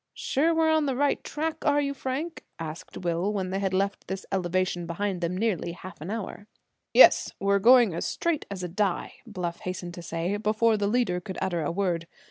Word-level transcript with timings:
"Sure 0.15 0.51
we're 0.51 0.71
on 0.71 0.87
the 0.87 0.95
right 0.95 1.23
track, 1.23 1.63
are 1.63 1.79
you, 1.79 1.93
Frank?" 1.93 2.43
asked 2.57 2.97
Will, 2.97 3.31
when 3.31 3.51
they 3.51 3.59
had 3.59 3.71
left 3.71 4.07
this 4.07 4.25
elevation 4.31 4.87
behind 4.87 5.21
them 5.21 5.37
nearly 5.37 5.73
half 5.73 6.01
an 6.01 6.09
hour. 6.09 6.47
"Yes, 6.91 7.31
we're 7.39 7.59
going 7.59 7.93
as 7.93 8.03
straight 8.03 8.47
as 8.49 8.63
a 8.63 8.67
die," 8.67 9.13
Bluff 9.27 9.59
hastened 9.59 9.93
to 9.93 10.01
say, 10.01 10.37
before 10.37 10.75
the 10.75 10.87
leader 10.87 11.21
could 11.21 11.37
utter 11.39 11.61
a 11.61 11.71
word. 11.71 12.07